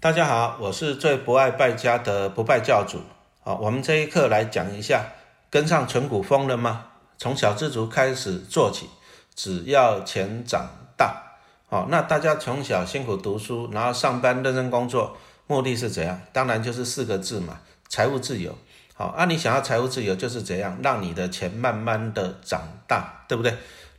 [0.00, 3.00] 大家好，我是最不爱败家的不败教主。
[3.42, 5.06] 好，我们这一课来讲一下，
[5.50, 6.84] 跟上纯股风了吗？
[7.18, 8.88] 从小资族开始做起，
[9.34, 11.20] 只要钱长大。
[11.68, 15.16] 好，那大家从小辛苦读书，然后上班认真工作，
[15.48, 16.20] 目的是怎样？
[16.32, 17.58] 当然就是四个字嘛，
[17.88, 18.56] 财务自由。
[18.94, 23.52] 好，啊，你想要财务自由，就是怎样让你的钱慢慢的长大，对不对？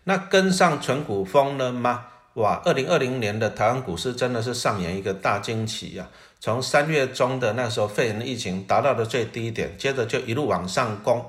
[0.06, 2.06] 那跟上纯股风了吗？
[2.36, 6.08] 哇，二零二零年的台湾股市真的是上演一个大惊奇呀！
[6.40, 11.26] 从三月中的那时候肺炎疫情达到了最低点，接着就一路往上攻，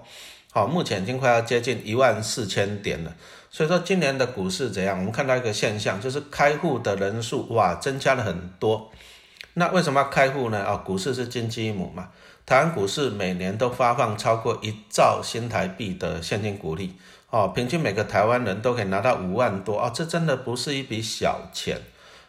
[0.52, 3.12] 好，目前已经快要接近一万四千点了。
[3.50, 4.98] 所以说今年的股市怎样？
[4.98, 8.92] 我们看到一个现象，就是开户的人数哇增加了很多。
[9.54, 10.62] 那为什么要开户呢？
[10.62, 12.10] 啊，股市是金鸡母嘛。
[12.46, 16.94] 台湾股市每年都发放超过一兆新台币的现金股利。
[17.30, 21.80] 哦，平均每个台湾人都可以拿到五万多啊，这真的不是一笔小钱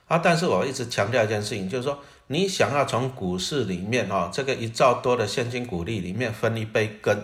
[0.08, 0.20] 啊！
[0.20, 1.98] 但是我一直强调一件事情，就是说
[2.28, 7.18] 你想要从股市里面哦，这个一兆多的现金股利里面分一杯羹，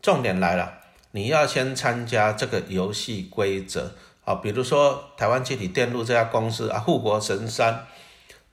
[0.00, 0.78] 重点来了，
[1.10, 3.92] 你要先参加这个游戏规则
[4.24, 7.84] 啊，比如说台湾集体电路这家公司啊，护国神山，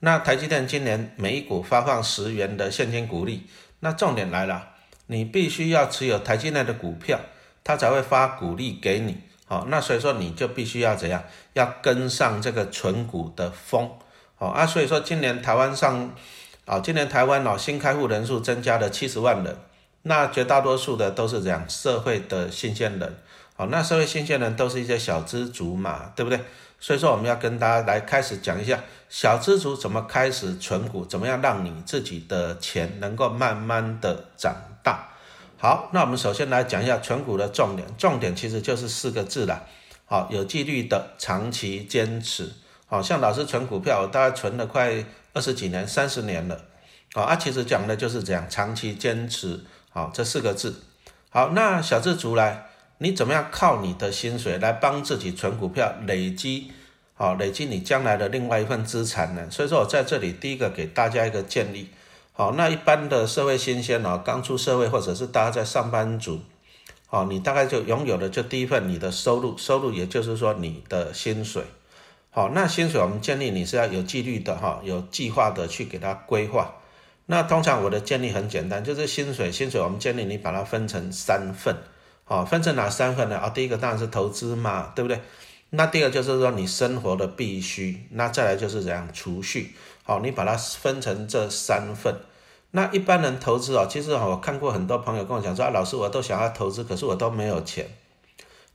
[0.01, 3.43] 那台积电今年每股发放十元的现金股利，
[3.79, 4.71] 那重点来了，
[5.07, 7.21] 你必须要持有台积电的股票。
[7.65, 13.89] 他才会发鼓励给你，好，那所以说你就必须要怎样，要跟上这个存股的风，
[14.35, 16.13] 好啊，所以说今年台湾上，
[16.65, 19.57] 啊，今年台湾哦新开户人数增加了七十万人，
[20.03, 21.67] 那绝大多数的都是这样？
[21.67, 23.17] 社会的新鲜人，
[23.55, 26.39] 好，那社会新鲜人都是一些小资族嘛，对不对？
[26.79, 28.79] 所以说我们要跟大家来开始讲一下
[29.09, 35.07] 小资族怎么开始存股，怎么样让你自己的钱能够慢慢的长大。
[35.57, 39.63] 好，那我们首先来讲一下存股的重点，重点其实就是四个字了。
[40.05, 42.51] 好，有纪律的长期坚持。
[42.87, 45.03] 好像老师存股票，大概存了快
[45.33, 46.59] 二十几年、三十年了。
[47.13, 49.61] 好啊，其实讲的就是这样，长期坚持。
[49.89, 50.83] 好，这四个字。
[51.29, 52.67] 好，那小资族来，
[52.99, 56.71] 你怎么样靠你的薪水来帮自己存股票，累积
[57.15, 59.47] 好，累积你将来的另外一份资产呢？
[59.49, 61.89] 所以说我在这里第一个给大家一个建议。
[62.37, 66.41] 好，那一般的社会新鲜哦，刚出社会或者是大家在上班族，
[67.07, 71.63] 好，你大概就拥有的就第一份你的收入，收入也就是说你的薪水。
[72.31, 76.75] 好，那薪水我们建议你是要有纪律的哈，有计划的去给它规划。
[77.27, 81.73] 那通常我的建议很简单，就是薪水，薪水我们建议你把它分成三份，
[82.25, 83.37] 好，分成哪三份呢？
[83.37, 85.21] 啊，第一个当然是投资嘛，对不对？
[85.69, 89.73] 那第二个就是说你生活的必须，那再来就是怎样储蓄。
[90.07, 92.15] 好，你把它分成这三份。
[92.69, 97.87] 那一般人投资啊，其实我看过很多朋友跟我讲说啊，老师我都想要投资，可是我都没有钱。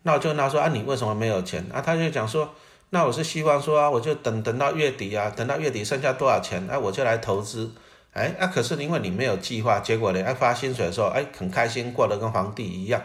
[0.03, 1.65] 那我就跟他说啊，你为什么没有钱？
[1.73, 2.53] 啊，他就讲说，
[2.89, 7.71] 那我是希望说啊，我就等等到月底啊，等到月底剩下多少钱，哎，我就来投资。
[8.13, 13.01] 哎，那可是因为你没有计划，结果呢，哎，发薪水的时候，哎，很开心，过得跟皇帝一样。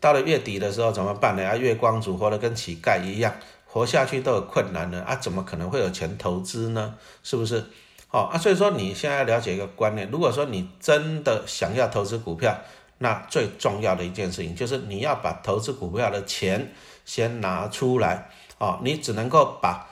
[0.00, 1.46] 到了月底的时候怎么办呢？
[1.46, 3.34] 啊，月光族活得跟乞丐一样。
[3.76, 6.94] 活下去都有困难了啊，怎么可能会有钱投资呢？
[7.22, 7.62] 是不是？
[8.08, 12.56] 好啊，所以说你现在要了解一个观念，如果说你真的想要投资股票，
[12.96, 16.72] 那最重要的一件事情就是你要把投资股票的钱
[17.04, 19.86] 先拿出来啊，你只能够把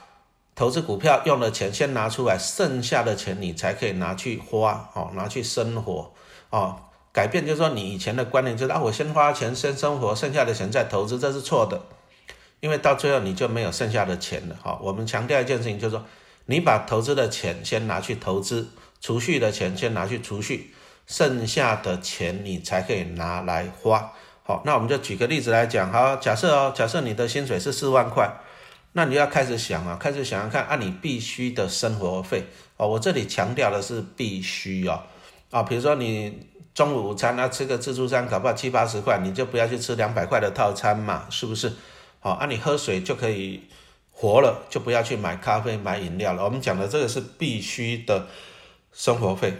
[0.54, 6.10] 投资股票用的钱先拿出来，剩下的钱你才可以拿去花哦，拿去生活
[6.48, 6.76] 哦。
[7.12, 11.78] 改变就是说你以前的观念就是啊，我先花钱先生活，剩下的钱再投资，这是错的。
[12.64, 14.78] 因为到最后你就没有剩下的钱了哈。
[14.80, 16.02] 我们强调一件事情，就是说
[16.46, 18.66] 你把投资的钱先拿去投资，
[19.02, 20.72] 储蓄的钱先拿去储蓄，
[21.06, 24.10] 剩下的钱你才可以拿来花。
[24.44, 28.32] 好，那我们就举个例子来讲，好，假设哦，假设你的薪水是四万块，
[28.92, 32.46] 那你要开始想啊，开始想想看，按你必须的生活费
[32.78, 32.88] 哦。
[32.88, 35.02] 我这里强调的是必须哦，
[35.50, 41.70] 啊，比如说你中午午餐啊吃个自助餐，搞不好七八十块，你就不要去吃两百块的套餐嘛，是不是？
[42.24, 43.64] 好，啊，你喝水就可以
[44.10, 46.42] 活了，就不要去买咖啡、买饮料了。
[46.42, 48.26] 我们讲的这个是必须的
[48.94, 49.52] 生活费。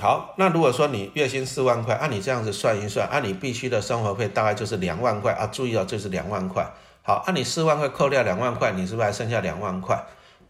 [0.00, 5.48] 好，那如果说你月薪四万块，按你这样子算一算，按你必须的生活费大概就是两万块啊。
[5.48, 6.64] 注意哦，这是两万块。
[7.02, 10.00] 好，按你四万块扣掉两万块，你是不是还剩下两万块？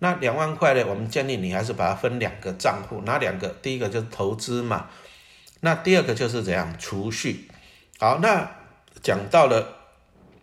[0.00, 0.84] 那两万块呢？
[0.86, 3.48] 我们建议你还是把它分两个账户，哪两个？
[3.62, 4.90] 第一个就是投资嘛，
[5.60, 7.48] 那第二个就是怎样储蓄。
[7.98, 8.50] 好，那
[9.02, 9.73] 讲到了。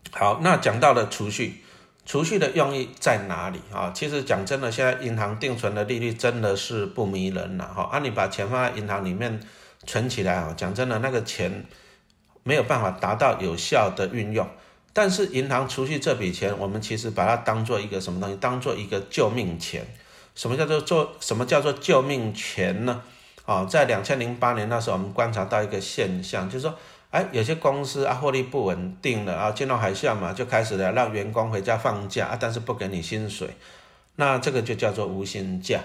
[0.09, 1.63] 好，那讲到了储蓄，
[2.06, 3.92] 储蓄的用意在哪里啊？
[3.94, 7.83] 其实讲真的，现在银行定存的利率真的是不迷人了哈。
[7.83, 9.39] 啊，你把钱放在银行里面
[9.86, 11.65] 存起来啊，讲真的，那个钱
[12.44, 14.48] 没有办法达到有效的运用。
[14.94, 18.36] 但是银行储蓄这笔钱，我们其实把它当做一个什么东西？
[18.36, 19.86] 当做一个救命钱。
[20.33, 23.01] 什么叫做做什么叫做救命钱呢？
[23.45, 26.77] 啊，在两千零八年那时候，我们观察到一个现象，就是说，
[27.12, 33.50] 哎，有些公司啊获利不稳定了啊，金融海啸嘛，就开始了让员工回家放假啊，但是不给你薪水，
[34.16, 35.81] 那这个就叫做无薪假。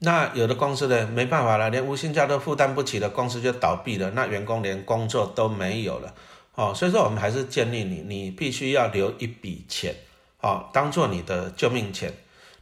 [0.00, 6.14] 那有的公司呢，没办法了，连无薪假都负担不起的公司就倒闭了，那员工连工作都没有了。
[6.54, 9.94] 哦，所以说我们还是建议你，你必须要留一笔钱，
[10.42, 12.12] 哦，当做你的救命钱。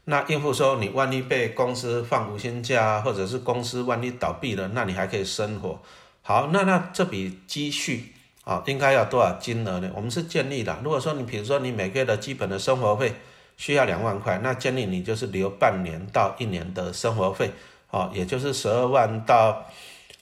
[0.04, 5.80] 那应付说你万一被公司放无薪假，或者是公司万一倒闭了，那你还可以生活。
[6.28, 8.12] 好，那那这笔积蓄
[8.44, 9.90] 啊，应该要多少金额呢？
[9.94, 13.14] 我们是建议的，如果说你比如说你每个月的基本的生活费
[13.56, 17.50] 需要两万块，那建议你就是留半年到一年的生活费，
[17.88, 19.64] 哦，也就是十二万到。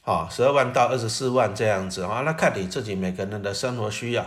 [0.05, 4.25] 啊，十二万到二十四万这样子啊，那看你自己每个人的生活需要。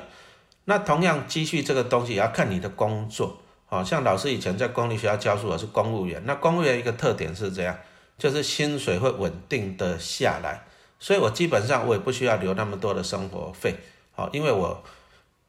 [0.66, 3.38] 那同样积蓄这个东西也要看你的工作。
[3.70, 6.22] 啊，像老师以前在公立学校教书，我是公务员。
[6.25, 7.78] 那公务员一个特点是这样，
[8.18, 10.64] 就是薪水会稳定的下来，
[11.00, 13.75] 所以我基本上我也不需要留那么多的生活费。
[14.12, 14.84] 好，因为我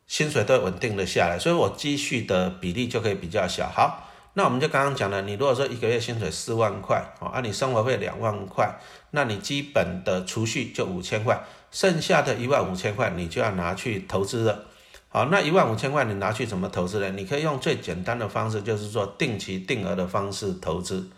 [0.07, 3.69] 薪水都稳定的下来，所以我积蓄的比例就可以比较小。
[3.69, 4.07] 好。
[4.35, 8.73] 那我们就刚刚讲了，你如果说一个月薪水四万块，哦，啊，你生活费两万块，
[9.11, 11.43] 那你基本的储蓄就五千块，
[11.73, 14.67] 剩下的一万五千块你就要拿去投资了。
[15.09, 17.11] 好，那一万五千块你拿去怎么投资呢？
[17.11, 21.11] 你可以用最简单的方式，就是做定期定额的方式投资。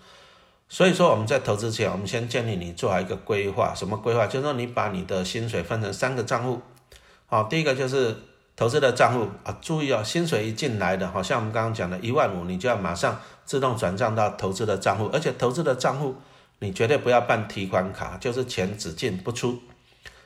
[0.73, 4.27] 所以说我们在投资前，我们先建议你做好一个规划，什么规划？
[4.27, 6.63] 就是说你把你的薪水分成三个账户。
[7.27, 8.17] 好，第一个就是。
[8.55, 16.17] 投资的账户啊，注意哦，薪水一进来的，好像我们刚刚讲的一万五，你就要马上自动转账到投资的账户，而且投资的账户
[16.59, 19.59] 你绝对不要办提款卡，就是钱只进不出。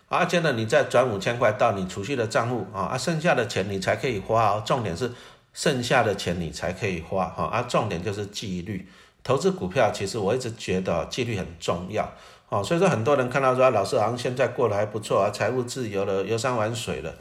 [0.09, 4.63] 而且呢，你再转五千块到你储蓄的账户啊，啊，剩下的钱你才可以花哦。
[4.67, 5.13] 重点是
[5.55, 8.89] 剩下的钱你才可以花哈，啊，重点就是纪律。
[9.27, 12.09] 投资股票其实我一直觉得纪律很重要
[12.49, 17.13] 哦，所以说很多人看到说老师好像现在过得还不错啊，财务自由了，游山玩水了。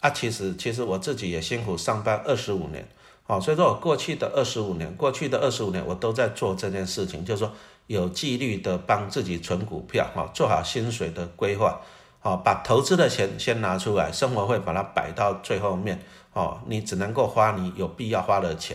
[0.00, 2.88] 啊，其实其实我自己也辛苦上班二十五年，
[3.26, 7.52] 哦，所以说我过去的二十五年，过去的二十五年我都在做这件事情，就是说
[7.86, 11.80] 有纪律的帮自己存股票，哈，做好薪水的规划，
[12.20, 18.74] 好，把投资的钱先拿出来，生活费把它摆到最后面，哦，你只能够花你有必要花的钱。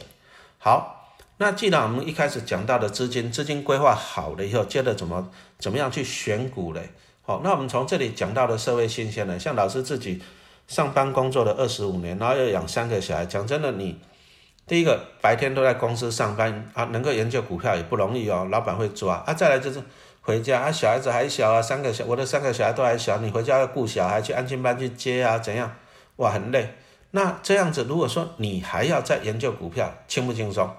[0.59, 1.00] 好，
[1.41, 5.27] 那既然我们一开始讲到的资金，资金规划好了以后，接着怎么
[5.57, 6.91] 怎么样去选股嘞？
[7.23, 10.21] 好，那我们从这里讲到的社会新鲜人，像老师自己。
[10.67, 13.25] 上班工作了二十五年，然后要养三个小孩。
[13.25, 13.99] 讲真的，你
[14.65, 18.47] 第一个白天都在公司上班啊，能够研究股票也不容易哦。
[18.49, 19.33] 老板会抓啊。
[19.33, 19.83] 再来就是
[20.21, 25.75] 回家啊，小孩子还小啊，三个小我的三个小孩都还小，你回家要顾小孩，去安亲班去接啊，怎样？
[26.17, 26.75] 哇，很累。
[27.09, 30.69] 那这样子，如果说你还要再研究股票，轻不轻松？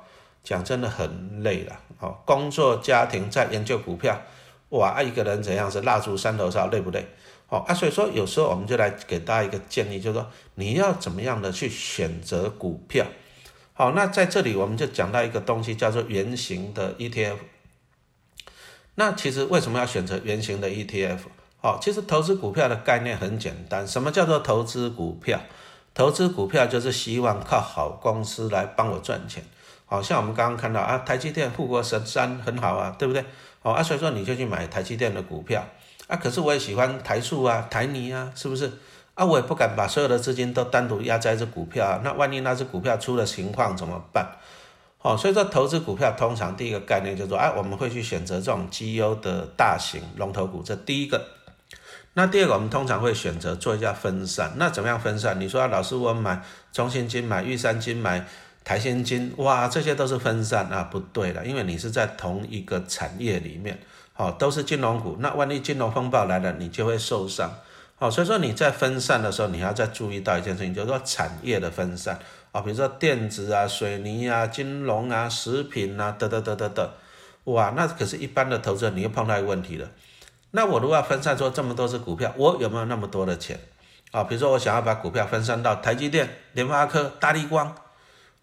[0.43, 1.79] 讲真的很累了。
[2.01, 4.21] 哦，工作家庭在研究股票，
[4.71, 7.07] 哇，一个人怎样是蜡烛三头烧，累不累？
[7.49, 13.07] 哦啊，所以说有时候我们就来给大家一个建议，就是说你要怎么样的去选择股票。
[13.75, 17.37] 好，那在这里我们就讲到一个东西，叫做圆形的 ETF。
[18.95, 21.19] 那其实为什么要选择圆形的 ETF？
[21.61, 25.41] 好，其实投资股票的概念很简单，什么叫做投资股票？
[25.95, 29.45] 投资股票就是希望靠好公司来帮我赚钱。
[29.93, 33.23] 好像我们刚刚看到啊，台积电富国神山很好啊，对不对？
[33.61, 35.63] 哦啊，所以说你就去买台积电的股票。
[36.07, 38.73] 啊，可是我也喜欢台塑啊、台泥啊，是不是？
[39.15, 44.27] 啊，我也不敢把所有的资金都单独压在这股票啊，那万一那只股票出了情况怎么办？
[45.03, 51.23] 哦，所以说投资股票通常第一个概念就是说，哎，我们会去选择这种绩优的大型龙头股，这第一个。
[52.15, 54.53] 那第二个，我们通常会选择做一下分散。
[54.57, 55.41] 那怎么样分散？
[55.41, 58.27] 你说老师，我买中信金、买玉山金、买
[58.65, 60.85] 台新金，哇，这些都是分散啊？
[60.85, 63.79] 不对的，因为你是在同一个产业里面。
[64.15, 67.51] 好，都是金融股，那万一金融风暴来了，你就会受伤。
[67.97, 72.19] 好，所以说你在分散的时候，你要再注意到一件事情，就是说产业的分散
[72.53, 76.93] 啊，比如说电子啊、水泥啊、金融啊、食品啊，得得得得得，
[77.45, 79.89] 哇，那可是一般的投资人，你又碰到一个问题了。
[80.51, 83.59] 那我如果要分散出这么多只股票，我有没有那么多的钱
[84.11, 84.25] 啊？
[84.25, 87.75] 比如说我想要把股票分散到台积电、联发科、大立光，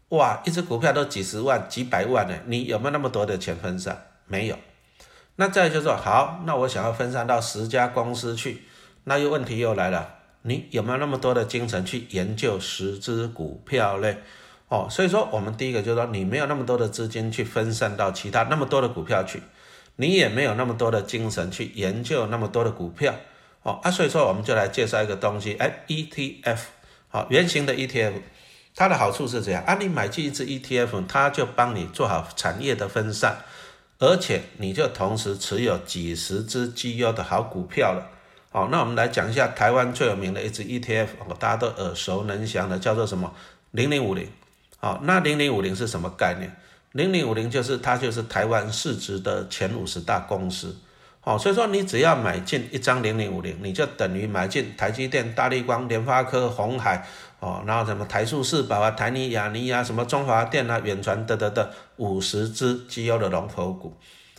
[0.09, 4.07] 哇，一只股票都几十万、几百万呢，你有没有那么多的钱分散？
[4.25, 4.57] 没有。
[5.35, 8.63] 那再就是说，好，那我想要分散到十家公司去，
[9.03, 14.17] 那又问题又来了，你有没有那么多的精神去研究十只股票嘞？
[14.67, 19.41] 哦，所以说我们第一个就是说，你没有那么多的资金去分散到其他那么多的股票去，
[19.95, 23.15] 你也没有那么多的精神去研究那么多的股票，
[23.63, 26.59] 哦啊，所以说我们就来介绍一个东西，哎，ETF，
[27.07, 28.13] 好，圆形的 ETF，
[28.79, 33.39] 它的好处是这样啊，你买进一只 ETF，它就帮你做好产业的分散。
[33.97, 38.09] 而且你就同时持有几十只绩优的好股票了。
[38.51, 41.07] 好，那我们来讲一下台湾最有名的一只 ETF，
[41.37, 43.33] 大家都耳熟能详的，叫做什么？
[43.71, 44.25] 零零五零。
[44.77, 46.55] 好，那零零五零是什么概念？
[46.93, 50.73] 零零五零就是它就是台湾市值的前五十大公司。
[51.29, 57.05] 哦，所以说你只要买进一张零零五零，你就等于买进台积电、大立光、联发科、红海，
[57.39, 63.95] 哦，然后什么台塑、四宝啊、台泥、亚泥啊，什么中华电啊、远传，等等等五十只绩优的龙头股。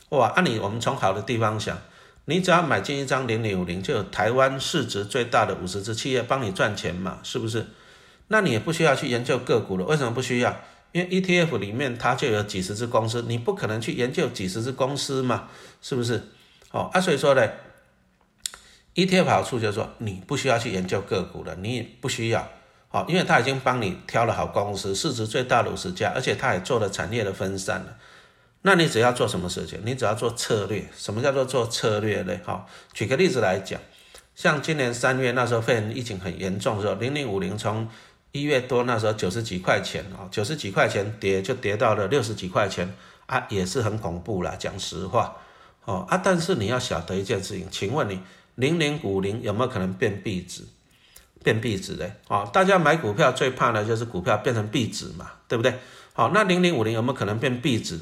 [0.09, 1.78] 哇，按你我们从好的地方想，
[2.25, 7.68] 你只要买进一张零零五零，就有台湾市值最大的五十只企业帮你赚钱嘛，是不是？
[8.26, 10.56] 那你也不需要去研究个股了，为什么不需要？
[10.90, 15.44] 因为 ETF 里面它就有几十只公司，你不可能去研究几十只公司嘛，
[15.80, 16.20] 是不是？
[16.70, 17.48] 哦啊，所以说呢
[18.94, 22.48] ，ETF 好处就是说你不需要去研究个股了，你也不需要，
[22.88, 27.96] 好，因为它已经帮你挑了好公司，市值最大的五十家，而且它也做了产业的分散了。
[28.62, 29.80] 那你只要做什么事情？
[29.84, 30.84] 你只要做策略。
[30.94, 32.38] 什么叫做做策略呢？
[32.44, 33.80] 好，举个例子来讲，
[34.34, 37.88] 像今年三月那时候肺炎疫情很严重的时候，零零五零从
[38.32, 42.94] 一月多那时候九十几块钱啊，九十几块钱跌就跌到了六十几块钱
[43.26, 45.36] 啊，也是很恐怖啦，讲实话。
[45.84, 48.20] 哦啊，但是你要晓得一件事情，请问你
[48.54, 50.62] 零零五零有没有可能变壁纸？
[51.42, 52.10] 变壁纸的？
[52.28, 55.75] 哦，大家买股票最怕的就是股票变成壁纸嘛，对不对？
[56.12, 57.99] 好，那零零五零有没有可能变壁纸？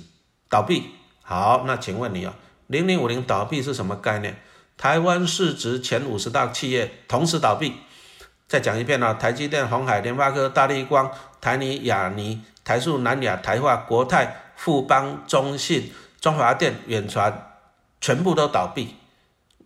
[0.50, 0.90] 倒闭？
[1.22, 2.34] 好，那请问你啊，
[2.66, 4.36] 零零五零倒闭是什么概念？
[4.76, 7.74] 台湾市值前五十大企业同时倒闭。
[8.48, 17.47] 再讲一遍啊，台积电、红海、联发科、大立光、台泥、亚泥、台塑、南亚、台化、国泰、富邦、中信、中华电、远传。
[18.00, 18.94] 全部都倒闭，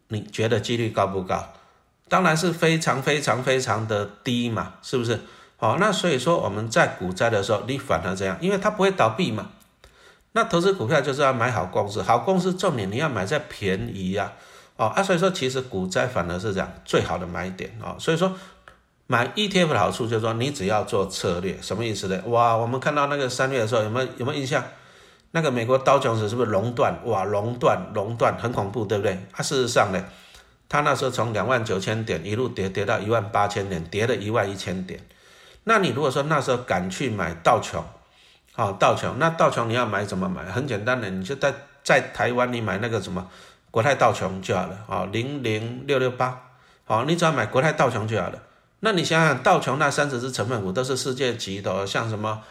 [0.09, 1.53] 你觉得几率高不高？
[2.09, 5.21] 当然是非常非常非常的低嘛，是不是？
[5.57, 9.51] 好，那所以说我们在股灾的时候，你反而这样，因为它不会倒闭嘛。
[10.33, 14.33] 那投资股票就是要买好公司，好公司重点你要买在便宜呀。
[14.77, 17.95] 哦啊，所以说其实股灾反而是这样最好的买点哦。
[17.99, 18.35] 所以说
[19.07, 22.21] 买 ETF 的好处就是说你只要做策略，什么意思呢？
[22.27, 24.65] 哇，我们看到那个三月的时候有没有有没有印象？
[25.35, 26.95] 那个美国刀琼斯是不是熔断？
[27.05, 29.19] 哇，熔断，熔断，很恐怖，对不对？
[29.33, 30.05] 啊，事实上呢，
[30.69, 35.01] 它那时候从两万九千点一路跌跌到一万八千点，跌了一万一千点。
[35.65, 37.83] 那你如果说那时候敢去买道琼，
[38.53, 40.45] 好，道琼，那道琼你要买怎么买？
[40.45, 43.27] 很简单的，你就在在台湾你买那个什么
[43.71, 46.51] 国泰道琼就好了，好，零零六六八，
[46.85, 48.39] 好，你只要买国泰道琼就好了。
[48.81, 52.43] 那你想想，道琼那三十只成分股都是世界级的，像什么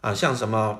[0.00, 0.78] 啊，像什么？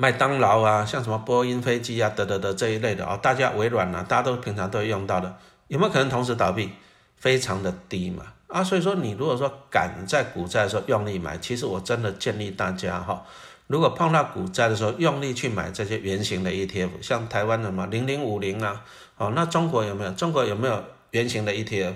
[0.00, 5.36] 麦当劳啊，像什么波音飞机啊，得得得这一类的啊，大家微软啊，大家都平常都会用到的，
[5.68, 6.70] 有没有可能同时倒闭？
[7.16, 13.22] 非常的低嘛啊，所以说你如果说敢在股灾的时候用力买，其实我真的建议大家哈，
[13.66, 18.82] 如果碰到股灾的时候用力去买这些圆形的 ETF，像台湾的什么零零五零啊，
[19.18, 20.10] 哦，那中国有没有？
[20.12, 21.92] 中国有没有圆形的 ETF？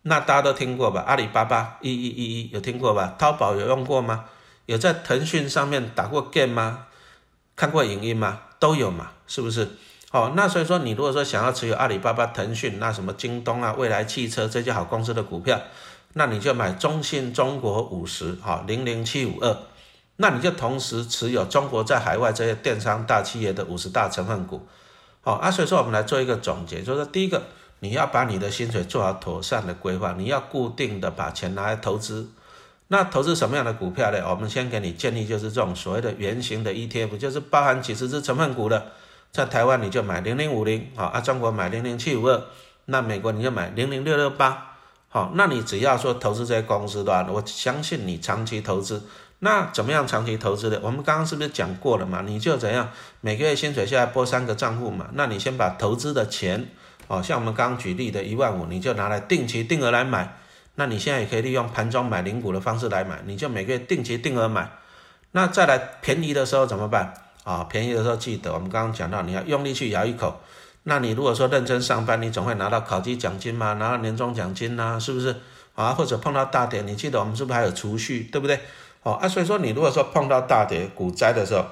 [0.00, 1.04] 那大家都听过吧？
[1.06, 3.14] 阿里巴巴一一一一有听过吧？
[3.18, 4.24] 淘宝有用过吗？
[4.64, 6.86] 有在腾讯上面打过 game 吗？
[7.58, 8.38] 看过影音吗？
[8.60, 9.68] 都有嘛，是不是？
[10.12, 15.60] 哦，那所以说你如果说想要持有阿里巴巴、腾讯，那什么京东啊、未来汽车这些好公司的股票，
[16.12, 19.58] 那你就买中信中国五十，哈，零零七五二，
[20.18, 24.64] 那你就同时持有中国在海外这些电商大企业的五十大成分股，
[25.22, 25.50] 好啊。
[25.50, 27.42] 所以说我们来做一个总结，就是第一个，
[27.80, 32.28] 你要把你的薪水做好妥善的规划，你要固定的把钱拿来投资。
[32.88, 34.18] 那投资什么样的股票呢？
[34.28, 38.92] 我们先给你建议，就是这种所谓的圆形的 ETF，就是包含几十只成分股的。
[39.30, 42.42] 在台湾你就买零零五零，好啊，中国买零零七五二，
[42.86, 44.76] 那美国你就买零零六六八，
[45.10, 49.02] 好，那你只要说投资这些公司的话，我相信你长期投资。
[49.40, 50.80] 那怎么样长期投资的？
[50.82, 52.22] 我们刚刚是不是讲过了嘛？
[52.26, 52.90] 你就怎样
[53.20, 55.10] 每个月薪水下来拨三个账户嘛？
[55.12, 56.66] 那你先把投资的钱，
[57.06, 60.38] 哦，像我们刚刚举例的一万五，你就拿来定期定额来买。
[60.80, 64.70] 那你现在也可以利用盘中买零股的方式来买，你就每个月定期定额买。
[65.32, 67.64] 那再来便宜的时候怎么办啊？
[67.64, 70.40] 便宜的时候记得我们刚刚讲到，你要用力去咬一口。
[70.84, 75.34] 那你如果说认真上班，你总会拿到考绩奖金嘛，拿到年终奖金呐，是不是
[75.74, 75.92] 啊？
[75.92, 78.60] 或者碰到大跌，你记得我们是不是还有储蓄，对不对？
[79.02, 81.66] 哦啊，所以说你如果说碰到大跌股灾的时候，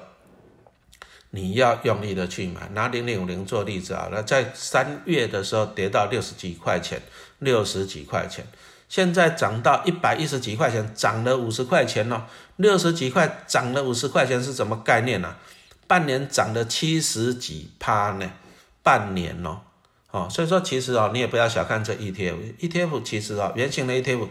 [1.29, 2.67] 你要用力的去买。
[2.73, 7.01] 拿零零五零做例子啊，那在三月的时候跌到六十几块钱，
[7.39, 8.45] 六十几块钱。
[8.89, 12.23] 现在涨到一百一十几块钱，涨了五十块钱哦，
[12.55, 15.35] 六十几块涨了五十块钱是什么概念呢？
[15.87, 18.29] 半年涨了七十几趴呢，
[18.83, 19.59] 半年哦，
[20.11, 24.27] 哦，所以说其实哦，你也不要小看这 ETF，ETF 其实哦，圆形的 ETF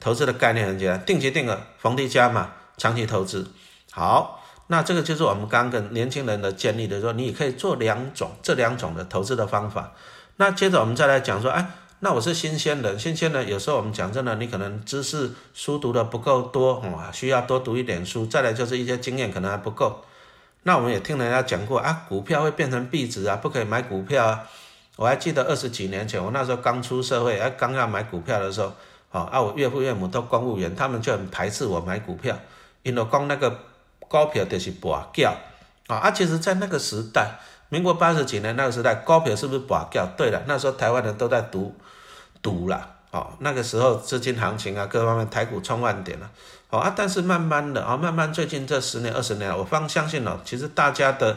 [0.00, 3.46] 投资的概念很简单，定期定额，逢低加码，长期投资。
[3.92, 9.92] 好，那这个就是我们刚跟年轻人的建议的时候，你可以做两种这两种的投资的方法。
[10.36, 11.70] 那接着我们再来讲说，哎，
[12.06, 18.24] 那我是新鲜人，新鲜人有时候我们讲真的，你可能知识书读的不够多，哦，需要多读一点书。
[18.24, 20.04] 再来就是一些经验可能还不够。
[20.62, 24.44] 那我们也听人家讲过啊，股票会变成壁纸啊，不可以买股票啊。
[24.94, 28.72] 我还记得二十几年前，我那时候刚出社会，哎，刚要买股票的时候，
[29.10, 32.38] 哦，啊，我岳父岳母都公务员，他们就很排斥我买股票，
[32.84, 33.58] 因为光那个。
[33.98, 35.34] 股票就是博缴
[35.88, 35.96] 啊！
[35.96, 40.06] 啊，其实，在那个时代，民国八十几年那个时代，股票是不是博缴？
[40.16, 41.74] 对了，那时候台湾人都在读
[42.42, 43.30] 赌了哦。
[43.40, 46.30] 那个时候资金行情啊，各方面台股冲万点了
[46.70, 46.92] 哦啊！
[46.96, 51.36] 但是慢慢的啊，慢慢最近这十年二十年，我方相信了，其实大家的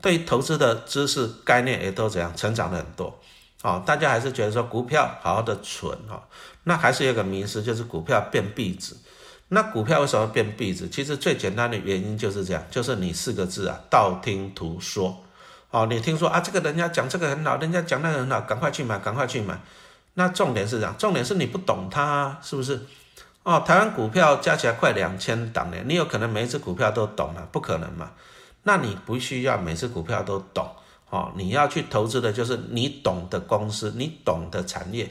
[0.00, 3.18] 对投资的知识概念也都怎样成长了很多
[3.62, 3.82] 哦。
[3.84, 6.22] 大家还是觉得说股票好好的存哦，
[6.64, 8.96] 那还是有个迷思，就是股票变壁纸。
[9.52, 10.88] 那股票为什么变壁纸？
[10.88, 15.24] 其实最简单的原因就是这样，就是你四个字啊，道听途说。
[15.72, 19.60] 哦，你听说啊，这个人家讲这个很好，人家讲那个很好，赶快去买，赶快去买。
[20.20, 22.78] 那重点是这样，重点是你不懂它，是不是？
[23.42, 27.48] 哦，台湾股票加起来快两千档了，你有可能每一只股票都懂了？
[27.50, 28.10] 不可能嘛？
[28.64, 30.68] 那你不需要每只股票都懂，
[31.08, 35.10] 哦，你要去投资的就是你懂的公司，你懂的产业。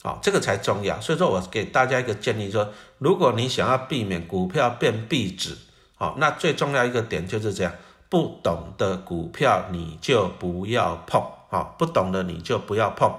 [0.00, 1.00] 好，这个才重要。
[1.00, 5.58] 所以说我给大家一个建议，说如果你想要避免股票变壁纸，
[5.96, 7.72] 好，那最重要一个点就是这样，
[8.08, 13.12] 不懂的股票你就不要碰，好，不懂的你就不要碰。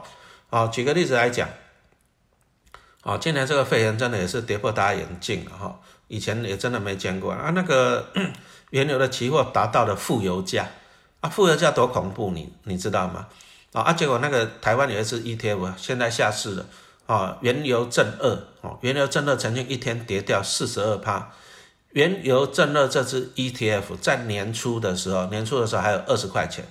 [0.50, 1.50] 好，举个例子来讲，
[3.04, 7.52] 哦，今年这个肺炎真的也是跌破大家眼镜了哈，以前也真的没见过啊。
[7.54, 8.08] 那个
[8.72, 10.70] 原油的期货达到了负油价，
[11.20, 13.28] 啊，负油价多恐怖，你你知道吗？
[13.74, 16.66] 啊，结果那个台湾有一只 ETF，现在下市了。
[17.08, 21.32] 啊，原油正二，哦，原油正二曾经一天跌掉四十二趴。
[21.92, 26.66] 原油正二这只 ETF 在年初的时候，年初的时候还有二十块钱，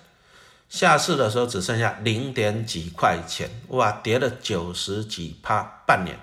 [0.68, 6.18] 下市的时候只剩下零点几块钱，哇，跌了九十几趴，半年。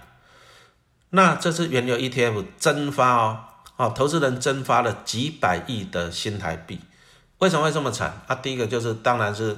[1.10, 3.40] 那这次原油 ETF 蒸发哦，
[3.78, 6.80] 哦，投资人蒸发了几百亿的新台币。
[7.40, 8.22] 为什么会这么惨？
[8.28, 9.58] 啊，第一个就是当然是。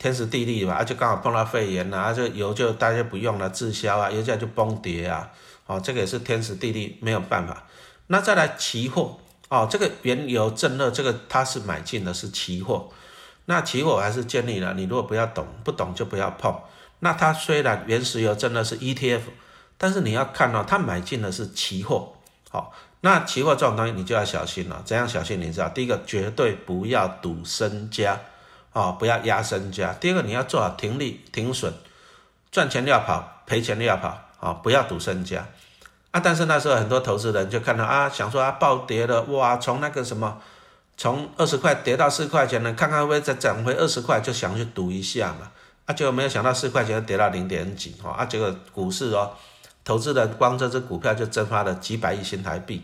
[0.00, 5.28] 天时地利吧，啊，就刚好碰到肺炎了，啊，这油就大家不用了，滞销啊，油价就崩跌啊，
[5.66, 7.66] 哦，这个也是天时地利没有办法。
[8.06, 12.88] 那再来期货，哦，这个原油正热，这个它是买进的是期货，
[13.50, 16.54] 那期货还是建立了，你如果不要懂，不懂就不要碰。
[16.98, 19.22] 那它虽然原石油真的是 ETF，
[19.78, 22.12] 但是你要看到它买进的是期货，
[22.50, 24.82] 好，那期货这种东西你就要小心了。
[24.84, 25.40] 怎样小心？
[25.40, 28.20] 你知道，第一个绝对不要赌身家。
[28.74, 29.94] 哦，不要压身家。
[29.94, 31.72] 第二个，你要做好停利停损，
[32.52, 34.18] 赚钱要跑，赔钱要跑。
[34.40, 35.48] 啊，不要赌身家。
[36.10, 40.38] 啊，但是那时候很多投资人就看到啊，想说啊，暴跌了，哇，从那个什么，
[40.98, 45.50] 从二十块跌到四块钱呢，看看会不会再涨回二十块，就想去赌一下嘛。
[45.86, 49.30] 啊，结果没有想到四块钱跌到零点几，哈，啊，结果股市哦，
[49.84, 52.82] 投资人光这只股票就蒸发了几百亿新台币。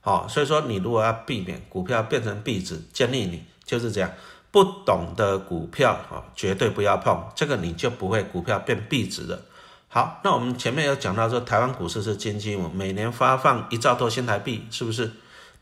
[0.00, 4.10] 好，所以说你如果要避免股票变成壁纸，建议你就是这样。
[4.52, 9.42] 不懂的股票啊，绝对不要碰，这个你就不会股票变壁纸了。
[9.88, 15.10] 好，那我们前面有讲到说，台湾股市是金鸡母，每年发放一兆多新台币，是不是？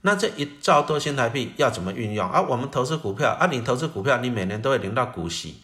[0.06, 2.38] 那这一兆多新台币要怎么运用啊？
[2.42, 5.62] 我们投资股票啊，你投资股票，你每年都会领到股息，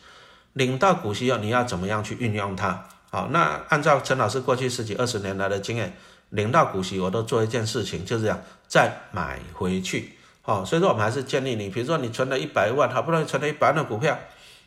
[0.55, 2.87] 领到股息后，你要怎么样去运用它？
[3.11, 5.94] 好，那按照陈老师过去十几二十年来的经验，
[6.31, 10.16] 领到股息，我都做一件事情，就是这样，再买回去。
[10.46, 14.18] 哦，所以说我们还是建议你，比如说你存了一百万，好不容易存了一百万的股票，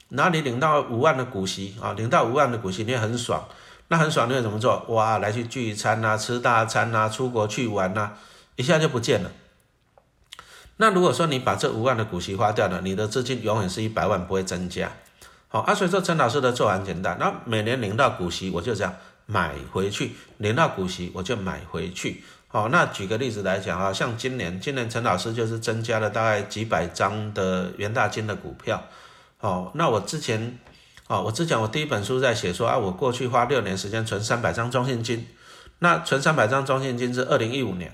[0.10, 3.44] 然后你领到五万的股息啊，领到五万的股息，你也很爽。
[3.88, 4.86] 那很爽，你会怎么做？
[4.90, 8.12] 哇，来去聚餐呐，吃大餐呐，出国去玩呐，
[8.56, 9.32] 一下就不见了。
[10.78, 14.92] 那如果说你把这五万的股息花掉了，你的资金永远是一百万，不会增加。
[15.48, 18.94] 好，啊，所以说陈老师的做法很简单，那每年领到股息，我就这样
[19.28, 22.24] 买回去，领到股息我就买回去。
[22.48, 28.84] 好，那举个例子来讲啊，像今年，今年陈老师就是增加了大概几百张的元大金的股票。
[29.40, 30.58] 哦，那我之前，
[31.08, 35.28] 哦，我之前我第一本书在写说啊，我过去花六年时间存三百张中信金，
[35.80, 37.92] 那存三百张中信金是二零一五年，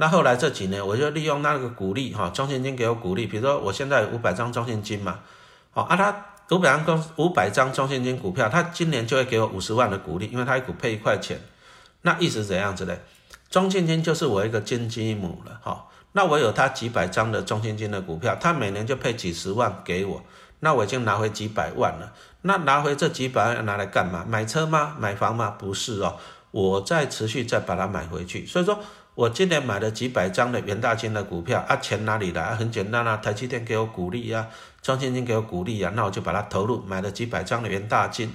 [0.00, 5.18] 那后来这几年我就利用那个股利哈，中信金给我股利，比如说我现在五百张中信金嘛，
[5.72, 11.40] 好啊，他五百张公五百张中信金股票，他今年就会给我五十万的股利，因为他一股配一块钱，
[12.02, 13.00] 那意思怎样子嘞？
[13.50, 20.22] 中信金就是我一个金鸡母了，哈，那我有他几百张的中信金的股票，他每年就配几十万给我，
[20.60, 24.24] 那我已经拿回几百万了，那拿回这几百万要拿来干嘛？
[24.28, 24.94] 买车吗？
[24.96, 25.50] 买房吗？
[25.58, 26.16] 不是哦，
[26.52, 28.78] 我再持续再把它买回去，所以说
[29.18, 32.54] 我今年买了几百张的元大金的股票啊，钱哪里来？
[32.54, 34.46] 很简单啊，台积电给我鼓励啊，
[34.80, 38.32] 中信金给我鼓励啊，那我就把它投入，买了几百张的元大金。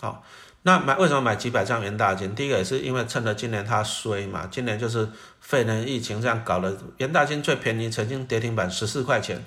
[0.00, 0.24] 好，
[0.62, 2.34] 那买为什么买几百张元大金？
[2.34, 9.44] 第一个也是因为趁着今年它衰嘛，今年就是肺炎疫情这样搞了，元大金最便宜，曾经跌停板十四块钱。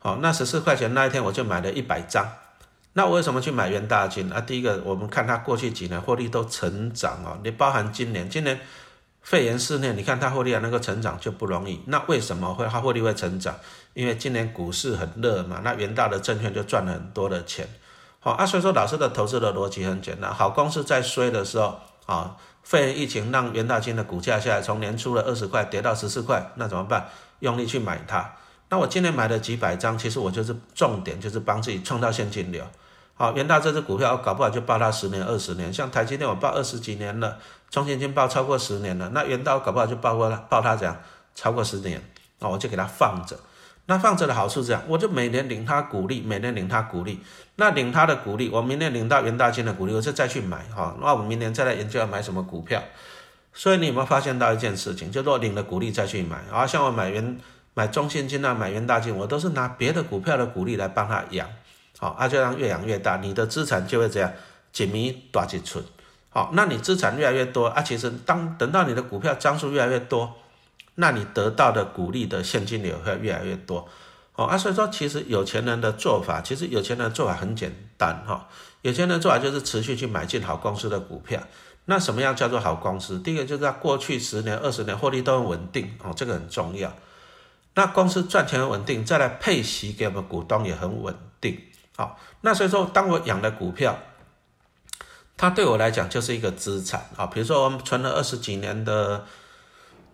[0.00, 2.26] 好，那十四块钱那一天我就买了一百张。
[2.94, 4.40] 那我为什么去买元大金啊？
[4.40, 7.38] 第一个，我们看它过去几年获利都成长哦。
[7.44, 8.58] 你包含今年，今年
[9.26, 11.82] 肺炎肆虐，你看它获利还能够成长就不容易。
[11.86, 13.52] 那为什么会它获利会成长？
[13.92, 17.68] 因为今年股市很热嘛，那元大的证券就赚了很多的钱。
[18.20, 27.08] 好啊，所以说老师的投资的逻辑很简单，好公司在衰的时候啊，肺炎疫情让元大金的股价下来，从年初的二十块跌到十四块，那怎么办？
[27.40, 28.32] 用力去买它。
[28.68, 32.64] 那我今年买了几百张，其实我就是重点就是帮自己创造现金流。
[33.18, 35.72] 好，元大这只股票，搞不好就报它十年、二十年。
[35.72, 37.38] 像台积电，我报二十几年了，
[37.76, 39.10] 中信金报超过十年了。
[39.10, 40.96] 那元大搞不好就报过了，报它这样
[41.34, 42.02] 超过十年，
[42.38, 43.38] 那我就给它放着。
[43.84, 47.20] 那放着的好处这样，我就每年领它股利，每年领它股利。
[47.56, 50.96] 那领它的股利，我明年领到元大金的股利，我就再去买哈。
[51.02, 52.82] 那我明年再来研究要买什么股票。
[53.52, 56.66] 所以你有没有发现到一件事情，就说领了股利再去买啊？
[56.66, 57.38] 像我买元
[57.74, 61.46] 买中信金啊，买元大金，我都是拿别的股票的股利来帮它养。
[61.98, 64.32] 好，啊，就让越养越大，你的资产就会这样
[64.72, 65.84] 紧密大几寸。
[66.36, 70.34] 好，那你资产越来越多啊，其实当等到你的股票张数越来越多，
[70.96, 73.88] 那你得到的股利的现金流会越来越多。
[74.34, 78.46] 哦啊，所以说其实有钱人的做法，其实有钱人的做法很简单哈。
[78.82, 81.40] 有钱人做法就是持续去买进好公司的股票。
[81.86, 83.18] 那什么样叫做好公司？
[83.20, 86.92] 第一个就是在过去十年、二十年获利都很稳定哦，这个很重要。
[87.72, 91.58] 那公司赚钱很稳定，再来配息给我们股东也很稳定。
[91.96, 93.98] 好，那所以说，当我养的股票，
[95.36, 97.26] 它对我来讲就是一个资产啊。
[97.26, 99.24] 比如说，我们存了二十几年的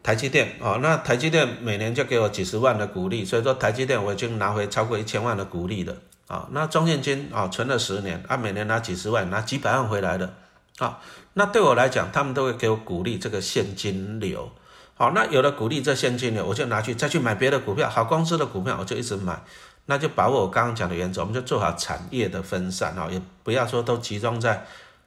[0.03, 5.95] 台积电啊，那台积电每年就给我几十万的股利，所以说台积电我已经拿回超过一千万的股利了
[6.27, 6.49] 啊。
[6.51, 10.35] 那中现金啊，存了十年啊，每年拿几十万，拿几百万回来的
[10.79, 10.99] 啊。
[11.35, 14.51] 那对我来讲，他们都会给我鼓励这个现金流。
[14.95, 19.41] 好，那有了鼓励这现金流，我就拿去再去买别的股票，好公司的股票，我就一直买。
[19.87, 24.65] 那就把握我刚刚讲的原则，我们就做好产业的分散啊，也不要说都集中在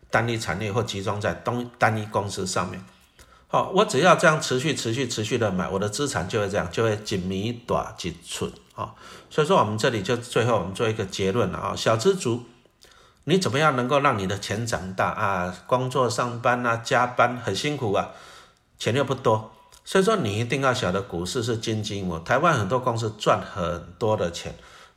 [0.10, 2.84] 单一产业或集中在东单一公司上面。
[3.48, 8.94] 好，我只要这样持续、持续、持续的买，我的资产就会这样，就会紧密短紧寸啊。
[9.30, 12.44] 所以说，我们这里就最后我们做一个结论了啊，小资族，
[13.26, 15.56] 你怎么样能够让你的钱长大啊？
[15.68, 18.10] 工作上班啊，加班很辛苦啊，
[18.78, 19.52] 钱又不多。
[19.86, 22.18] 所以说，你一定要晓得股市是金鸡母。
[22.20, 24.56] 台湾很多公司赚很多的钱，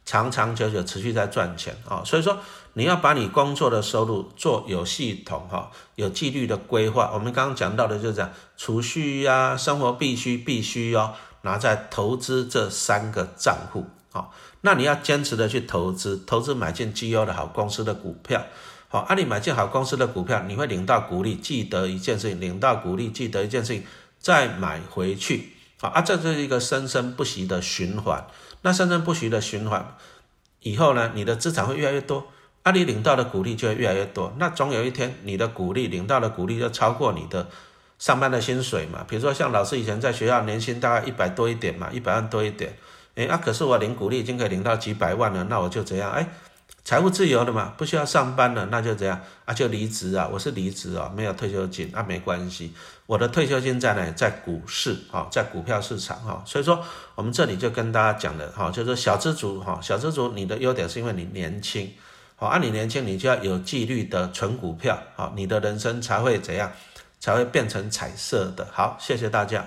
[0.08, 2.02] 长长久久持续在赚钱啊。
[2.02, 2.38] 所以说，
[2.72, 7.10] 你要把你工作的收入做有系统哈、有纪律的规划。
[7.12, 14.30] 我们刚刚讲到的就是这样储蓄呀、生活必须必须哦，拿在投资这三个账户啊。
[14.62, 18.42] 那你要坚持的去投资，投资买进绩优的好公司的股票。
[18.88, 21.34] 好，啊，你买进好公司的股票，你会领到股利。
[21.34, 23.84] 记得一件事情，领到股利，记得一件事情。
[24.20, 28.26] 再买回去，啊，这是一个生生不息的循环。
[28.62, 29.96] 那生生不息的循环
[30.60, 32.26] 以后呢，你的资产会越来越多，
[32.64, 34.34] 啊，你领到的股利就会越来越多。
[34.38, 37.48] 那总有一天，你的股利领到的股利就超过你的
[37.98, 39.04] 上班的薪水嘛。
[39.08, 42.76] 比如说像老师以前在学校年薪大概一百多一点嘛，一百万多一点，
[43.14, 46.10] 哎啊，可是我领股利已经可以领到几百万了，那我就怎样？
[46.10, 46.28] 哎。
[46.88, 49.20] 财务自由的嘛，不需要上班了，那就这样？
[49.44, 52.72] 啊，就离职啊，我是离职啊，没有退休金啊，没关系，
[53.04, 54.10] 我的退休金在哪？
[54.12, 56.82] 在股市啊，在股票市场哈，所以说
[57.14, 61.92] 我们这里就跟大家讲的哈，就是小资族哈，小资族你的优点是因为你年轻，
[62.36, 66.72] 好，啊你年轻你就要有纪律的存股票，好，你的人生才会怎样，
[67.20, 69.62] 才会变成彩色的，好，谢谢大家。